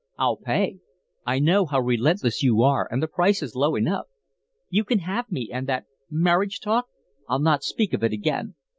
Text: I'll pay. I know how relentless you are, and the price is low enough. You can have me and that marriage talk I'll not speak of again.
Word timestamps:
I'll 0.17 0.37
pay. 0.37 0.79
I 1.27 1.37
know 1.37 1.67
how 1.67 1.79
relentless 1.79 2.41
you 2.41 2.63
are, 2.63 2.87
and 2.89 3.03
the 3.03 3.07
price 3.07 3.43
is 3.43 3.53
low 3.53 3.75
enough. 3.75 4.07
You 4.67 4.83
can 4.83 4.97
have 4.97 5.31
me 5.31 5.51
and 5.53 5.67
that 5.67 5.85
marriage 6.09 6.59
talk 6.59 6.87
I'll 7.29 7.37
not 7.37 7.61
speak 7.63 7.93
of 7.93 8.01
again. 8.01 8.55